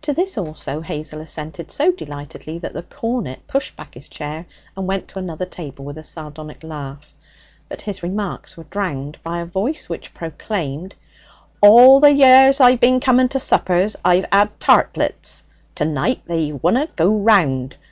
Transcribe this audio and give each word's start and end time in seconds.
To 0.00 0.14
this 0.14 0.38
also 0.38 0.80
Hazel 0.80 1.20
assented 1.20 1.70
so 1.70 1.92
delightedly 1.92 2.58
that 2.60 2.72
the 2.72 2.82
cornet 2.82 3.46
pushed 3.46 3.76
back 3.76 3.92
his 3.92 4.08
chair 4.08 4.46
and 4.74 4.86
went 4.86 5.06
to 5.08 5.18
another 5.18 5.44
table 5.44 5.84
with 5.84 5.98
a 5.98 6.02
sardonic 6.02 6.62
laugh. 6.64 7.12
But 7.68 7.82
his 7.82 8.02
remarks 8.02 8.56
were 8.56 8.64
drowned 8.64 9.18
by 9.22 9.40
a 9.40 9.44
voice 9.44 9.86
which 9.86 10.14
proclaimed: 10.14 10.94
'All 11.60 12.00
the 12.00 12.12
years 12.14 12.58
I've 12.58 12.80
bin 12.80 13.00
to 13.28 13.38
suppers 13.38 13.96
I've 14.02 14.24
'ad 14.32 14.58
tartlets! 14.60 15.44
To 15.74 15.84
night 15.84 16.22
they 16.26 16.52
wunna 16.52 16.88
go 16.96 17.14
round. 17.14 17.76